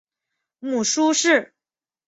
[0.61, 1.53] 母舒氏。